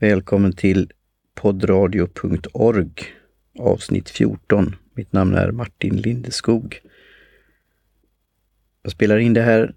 [0.00, 0.92] Välkommen till
[1.34, 2.90] poddradio.org
[3.58, 4.76] avsnitt 14.
[4.94, 6.80] Mitt namn är Martin Lindeskog.
[8.82, 9.74] Jag spelar in det här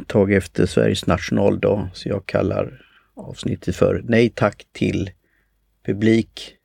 [0.00, 5.10] ett tag efter Sveriges nationaldag, så jag kallar avsnittet för Nej tack till
[5.86, 6.56] publik,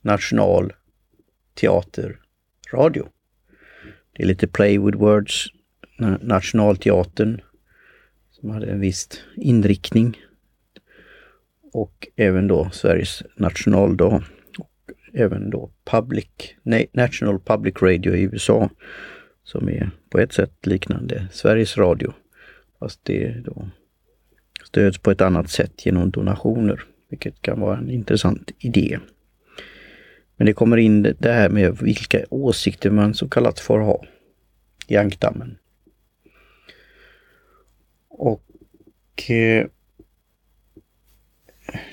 [0.00, 0.72] national,
[1.54, 2.20] teater,
[2.72, 3.08] radio.
[4.12, 5.46] Det är lite play with words.
[6.20, 7.40] Nationalteatern
[8.30, 10.16] som hade en viss inriktning.
[11.72, 14.24] Och även då Sveriges nationaldag.
[14.58, 16.28] Och även då Public,
[16.92, 18.70] National Public Radio i USA
[19.48, 22.12] som är på ett sätt liknande Sveriges Radio.
[22.78, 23.68] Fast det då
[24.64, 28.98] stöds på ett annat sätt genom donationer, vilket kan vara en intressant idé.
[30.36, 34.04] Men det kommer in det här med vilka åsikter man så kallat får ha
[34.86, 35.58] i ankdammen.
[38.08, 39.66] Och eh,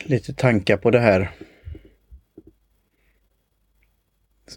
[0.03, 1.31] lite tankar på det här.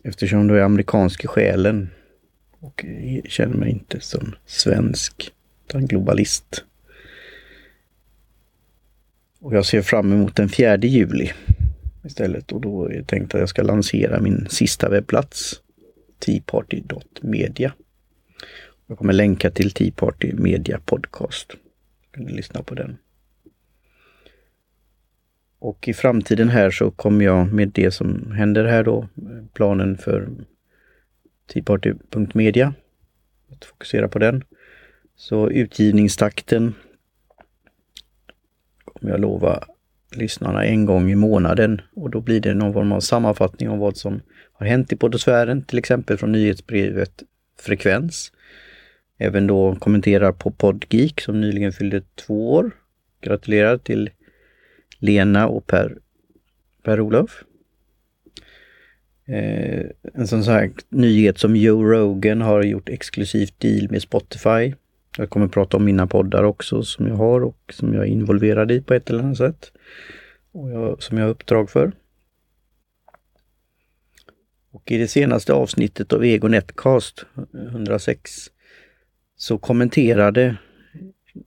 [0.05, 1.89] Eftersom du är amerikansk i själen
[2.61, 2.85] och
[3.25, 5.33] känner mig inte som svensk
[5.67, 6.65] utan globalist.
[9.41, 11.33] Och jag ser fram emot den 4 juli
[12.05, 15.63] istället och då är det tänkt att jag ska lansera min sista webbplats
[16.19, 17.73] teaparty.media.
[18.87, 21.55] Jag kommer länka till Tea Party Media Podcast.
[22.11, 22.97] Kan lyssna på den.
[25.59, 29.09] Och i framtiden här så kommer jag med det som händer här då,
[29.53, 30.29] planen för
[31.53, 32.75] teaparty.media,
[33.53, 34.45] att fokusera på den.
[35.17, 36.75] Så utgivningstakten
[38.85, 39.65] kommer jag lova
[40.17, 43.97] lyssnarna en gång i månaden och då blir det någon form av sammanfattning om vad
[43.97, 44.21] som
[44.53, 47.23] har hänt i podosfären, till exempel från nyhetsbrevet
[47.61, 48.33] Frekvens.
[49.19, 52.71] Även då kommenterar på Podgeek som nyligen fyllde två år.
[53.21, 54.11] Gratulerar till
[54.99, 55.99] Lena och Per,
[56.83, 57.45] Per-Olof.
[59.27, 64.75] Eh, en sån här nyhet som Joe Rogan har gjort exklusivt deal med Spotify.
[65.17, 68.71] Jag kommer prata om mina poddar också som jag har och som jag är involverad
[68.71, 69.73] i på ett eller annat sätt.
[70.53, 71.93] Och jag, som jag har uppdrag för.
[74.71, 77.27] Och i det senaste avsnittet av Ego Netcast
[77.69, 78.31] 106
[79.37, 80.57] så kommenterade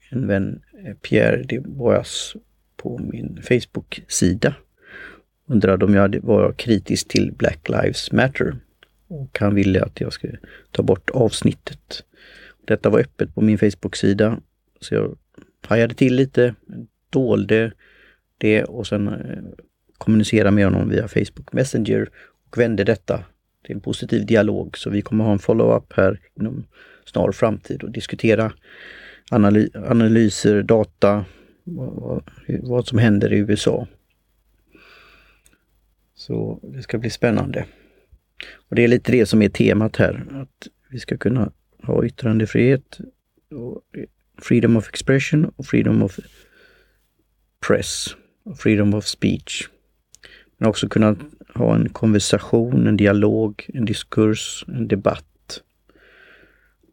[0.09, 2.36] en vän, eh, Pierre de Boas,
[2.81, 4.56] på min Facebook-sida.
[5.46, 8.56] Undrade om jag var kritisk till Black Lives Matter.
[9.08, 10.38] Och han ville att jag skulle
[10.72, 12.03] ta bort avsnittet.
[12.66, 14.40] Detta var öppet på min Facebook-sida.
[14.80, 15.18] Så jag
[15.62, 16.56] pajade till lite,
[17.09, 17.72] dolde
[18.38, 19.44] det och sen eh,
[19.97, 22.09] kommunicerade med honom via Facebook Messenger
[22.50, 23.24] och vände detta
[23.66, 24.78] till en positiv dialog.
[24.78, 26.64] Så vi kommer ha en follow-up här inom
[27.06, 28.53] snar framtid och diskutera
[29.31, 31.25] analy analyser, data,
[31.64, 33.88] vad, vad som händer i USA.
[36.16, 37.66] Så det ska bli spännande.
[38.70, 41.52] Och Det är lite det som är temat här, att vi ska kunna
[41.84, 43.00] ha yttrandefrihet,
[43.52, 43.82] och
[44.38, 46.20] freedom of expression och freedom of
[47.68, 49.70] press, och freedom of speech.
[50.58, 51.16] Men också kunna
[51.54, 55.31] ha en konversation, en dialog, en diskurs, en debatt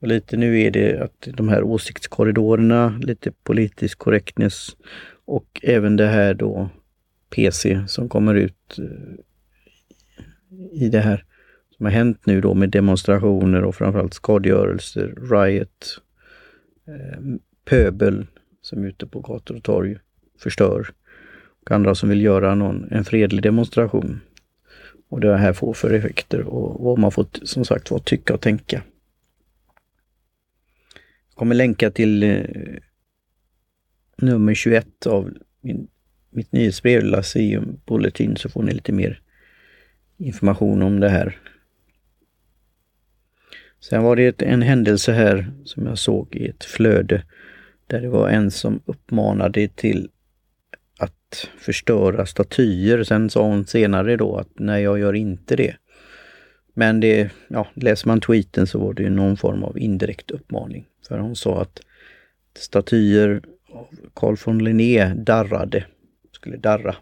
[0.00, 4.76] och lite nu är det att de här åsiktskorridorerna, lite politisk correctness
[5.25, 6.69] och även det här då
[7.31, 9.14] PC som kommer ut eh,
[10.72, 11.25] i det här
[11.76, 16.00] som har hänt nu då med demonstrationer och framförallt skadegörelser, riot,
[16.86, 18.26] ehm, pöbel
[18.62, 19.98] som är ute på gator och torg
[20.38, 20.88] förstör
[21.62, 24.20] och andra som vill göra någon, en fredlig demonstration.
[25.09, 28.41] Och det här får för effekter och vad man får som sagt vad tycka och
[28.41, 28.82] tänka
[31.38, 32.44] kommer länka till eh,
[34.16, 35.88] nummer 21 av min,
[36.31, 39.21] mitt nyhetsbrev, Laseum Bulletin, så får ni lite mer
[40.16, 41.38] information om det här.
[43.81, 47.22] Sen var det en händelse här som jag såg i ett flöde
[47.87, 50.09] där det var en som uppmanade till
[50.98, 53.04] att förstöra statyer.
[53.04, 55.77] Sen sa hon senare då att nej, jag gör inte det.
[56.78, 60.86] Men det, ja, läser man tweeten så var det ju någon form av indirekt uppmaning.
[61.09, 61.80] För hon sa att
[62.59, 63.42] statyer
[63.72, 65.84] av Carl von Linné darrade,
[66.33, 66.97] skulle darra.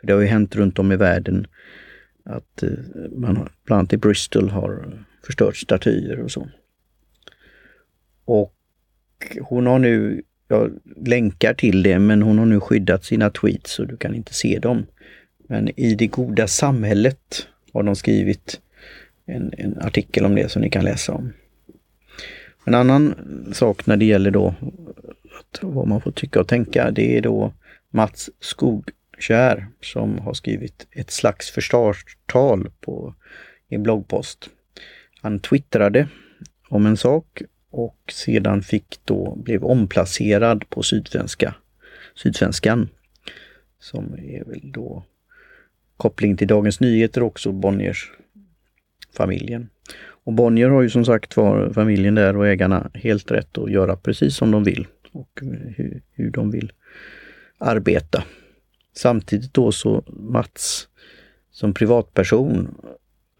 [0.00, 1.46] För det har ju hänt runt om i världen
[2.24, 2.70] att eh,
[3.12, 6.48] man bland annat i Bristol har förstört statyer och så.
[8.24, 8.54] Och
[9.40, 10.70] hon har nu, jag
[11.06, 14.58] länkar till det, men hon har nu skyddat sina tweets så du kan inte se
[14.58, 14.86] dem.
[15.48, 18.60] Men i det goda samhället har de skrivit
[19.30, 21.32] en, en artikel om det som ni kan läsa om.
[22.64, 23.14] En annan
[23.52, 24.54] sak när det gäller då
[25.40, 27.52] att, vad man får tycka och tänka, det är då
[27.90, 33.14] Mats Skogkär som har skrivit ett slags försvarstal på
[33.68, 34.50] en bloggpost.
[35.22, 36.08] Han twittrade
[36.68, 41.54] om en sak och sedan fick då, blev omplacerad på Sydsvenska,
[42.14, 42.88] Sydsvenskan.
[43.78, 45.04] Som är väl då
[45.96, 48.12] koppling till Dagens Nyheter också, Bonniers
[49.12, 49.68] familjen.
[50.24, 53.96] Och Bonnier har ju som sagt var familjen där och ägarna helt rätt att göra
[53.96, 55.40] precis som de vill och
[55.76, 56.72] hur, hur de vill
[57.58, 58.24] arbeta.
[58.96, 60.88] Samtidigt då så Mats
[61.50, 62.74] som privatperson,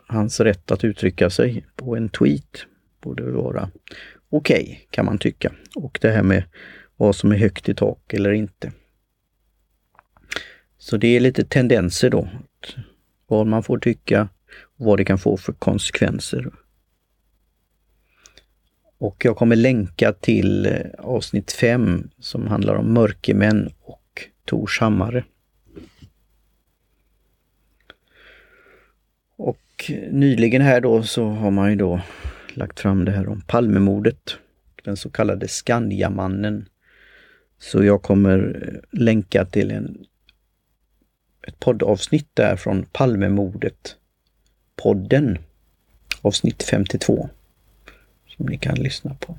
[0.06, 2.67] hans rätt att uttrycka sig på en tweet
[3.00, 3.70] borde vara
[4.31, 5.52] okej okay, kan man tycka.
[5.76, 6.44] Och det här med
[6.96, 8.72] vad som är högt i tak eller inte.
[10.78, 12.28] Så det är lite tendenser då.
[13.26, 14.28] Vad man får tycka
[14.76, 16.50] vad det kan få för konsekvenser.
[19.00, 25.25] Och jag kommer länka till eh, avsnitt 5 som handlar om mörkermän och Tors Hammare.
[29.37, 32.00] Och nyligen här då så har man ju då
[32.55, 34.37] lagt fram det här om Palmemordet,
[34.85, 36.69] den så kallade Skandiamannen.
[37.58, 40.05] Så jag kommer eh, länka till en,
[41.46, 43.96] ett poddavsnitt där från Palmemordet
[44.82, 45.38] podden,
[46.23, 47.29] avsnitt 52,
[48.29, 49.38] som ni kan lyssna på.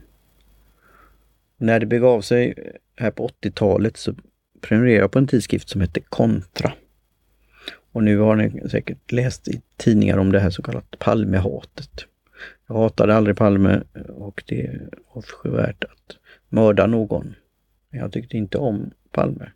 [1.58, 2.54] När det begav sig
[2.96, 4.14] här på 80-talet så
[4.62, 6.74] prenumererade jag på en tidskrift som hette Kontra.
[7.92, 12.06] Och nu har ni säkert läst i tidningar om det här så kallat Palmehatet.
[12.68, 16.18] Jag hatade aldrig Palme och det är avskyvärt att
[16.50, 17.36] mörda någon.
[17.90, 19.52] Men jag tyckte inte om Palme.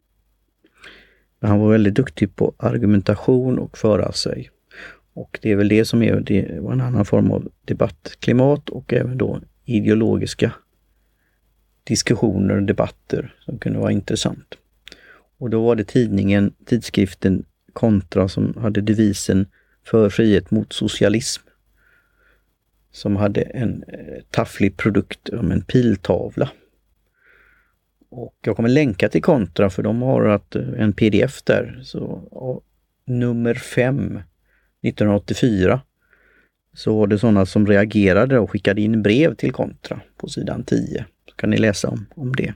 [1.40, 4.50] Men han var väldigt duktig på argumentation och föra sig.
[5.15, 8.94] Och det är väl det som är det var en annan form av debattklimat och
[8.94, 10.51] även då ideologiska
[11.83, 14.56] diskussioner och debatter som kunde vara intressant.
[15.38, 19.47] Och då var det tidningen, tidskriften Kontra som hade devisen
[19.83, 21.41] för frihet mot socialism.
[22.91, 26.50] Som hade en eh, tafflig produkt om en piltavla.
[28.09, 31.79] Och jag kommer länka till Kontra för de har att, eh, en pdf där.
[31.83, 32.62] Så,
[33.06, 34.19] nummer 5
[34.90, 35.82] 1984
[36.74, 41.06] så var det sådana som reagerade och skickade in brev till Kontra på sidan 10.
[41.30, 42.54] Så kan ni läsa om, om det.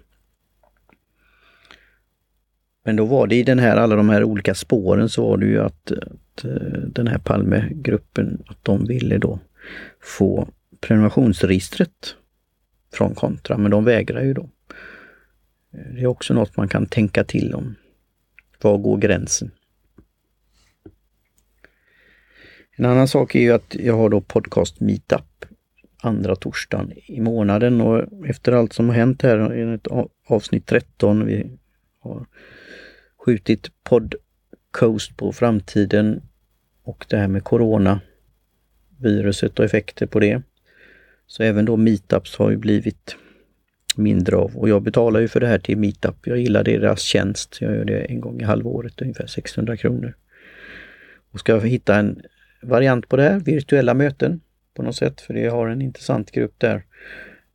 [2.85, 5.45] Men då var det i den här, alla de här olika spåren så var det
[5.45, 9.39] ju att, att eh, den här Palmegruppen, att de ville då
[10.01, 10.47] få
[10.81, 12.15] prenumerationsregistret
[12.93, 14.49] från Kontra, men de vägrar ju då.
[15.73, 17.75] Eh, det är också något man kan tänka till om.
[18.61, 19.51] Var går gränsen?
[22.79, 25.45] En annan sak är ju att jag har då podcast meetup
[26.01, 29.87] andra torsdagen i månaden och efter allt som har hänt här enligt
[30.27, 31.51] avsnitt 13, vi
[31.99, 32.25] har
[33.25, 36.21] skjutit podcast på framtiden
[36.83, 38.01] och det här med Corona,
[38.97, 40.41] viruset och effekter på det.
[41.27, 43.15] Så även då meetups har ju blivit
[43.95, 46.27] mindre av och jag betalar ju för det här till meetup.
[46.27, 47.57] Jag gillar deras tjänst.
[47.61, 50.13] Jag gör det en gång i halvåret, ungefär 600 kronor.
[51.31, 52.21] Och ska jag hitta en
[52.61, 54.41] variant på det här, virtuella möten
[54.73, 56.83] på något sätt, för det har en intressant grupp där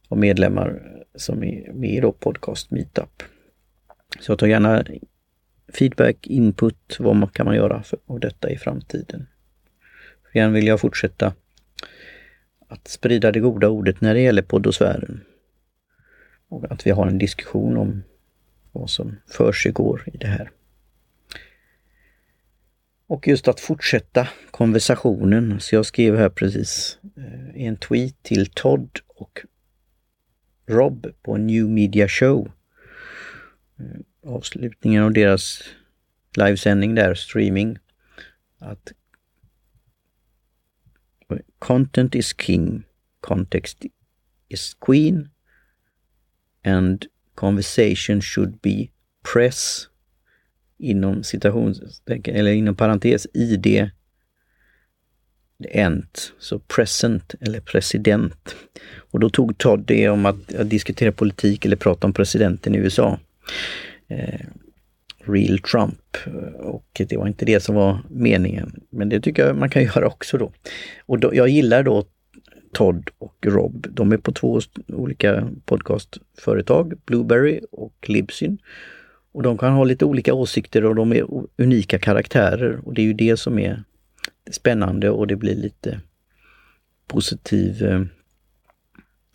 [0.09, 0.83] av medlemmar
[1.15, 3.23] som är med i då podcast Meetup.
[4.21, 4.85] Så jag tar gärna
[5.73, 9.27] feedback, input, vad man kan man göra för, av detta i framtiden.
[10.23, 11.35] För igen vill jag fortsätta
[12.69, 15.21] att sprida det goda ordet när det gäller poddosfären.
[16.49, 18.03] Och att vi har en diskussion om
[18.73, 20.51] vad som försiggår i det här.
[23.15, 25.61] Och just att fortsätta konversationen.
[25.61, 29.41] Så jag skrev här precis eh, i en tweet till Todd och
[30.67, 32.53] Rob på New Media Show.
[33.79, 35.63] Eh, avslutningen av deras
[36.37, 37.79] livesändning där, streaming.
[38.59, 38.93] Att
[41.59, 42.85] Content is king,
[43.21, 43.85] context
[44.49, 45.29] is queen
[46.65, 48.89] and conversation should be
[49.33, 49.89] press
[50.79, 53.91] inom citationstecken, eller inom parentes, ID
[55.69, 58.57] ent, så present eller president.
[59.11, 63.19] Och då tog Todd det om att diskutera politik eller prata om presidenten i USA.
[64.09, 64.41] Eh,
[65.27, 66.17] Real Trump.
[66.55, 68.83] Och det var inte det som var meningen.
[68.91, 70.53] Men det tycker jag man kan göra också då.
[71.07, 72.05] Och då, jag gillar då
[72.73, 73.87] Todd och Rob.
[73.91, 78.59] De är på två olika podcastföretag, Blueberry och Libsyn.
[79.35, 81.27] Och de kan ha lite olika åsikter och de är
[81.57, 83.85] unika karaktärer och det är ju det som är
[84.51, 86.01] spännande och det blir lite
[87.07, 88.03] positiv eh,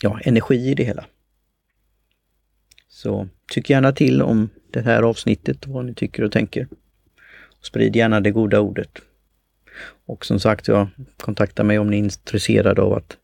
[0.02, 1.04] ja, energi i det hela.
[2.88, 6.68] Så tyck gärna till om det här avsnittet, vad ni tycker och tänker.
[7.60, 8.98] Sprid gärna det goda ordet.
[10.06, 13.16] Och som sagt, ja, kontakta mig om ni är intresserade av att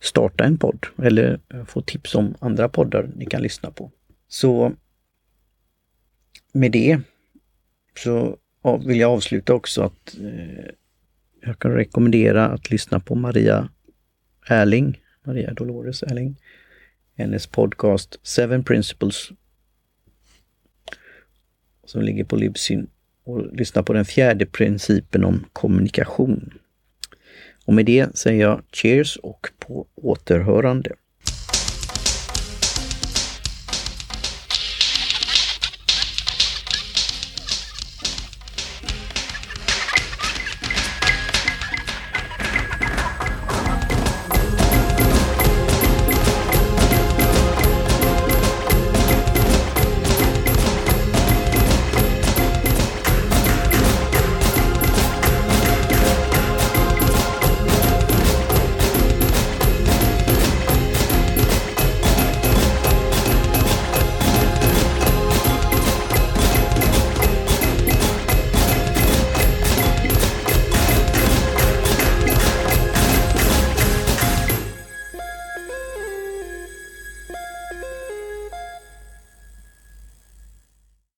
[0.00, 3.90] starta en podd eller få tips om andra poddar ni kan lyssna på.
[4.28, 4.72] Så
[6.52, 7.00] med det
[7.98, 8.38] så
[8.86, 10.70] vill jag avsluta också att eh,
[11.40, 13.68] jag kan rekommendera att lyssna på Maria
[14.46, 16.36] Erling, Maria Dolores Erling,
[17.16, 19.30] hennes podcast Seven Principles
[21.84, 22.86] som ligger på Libsyn
[23.24, 26.52] och lyssna på den fjärde principen om kommunikation.
[27.64, 30.90] Och med det säger jag cheers och på återhörande.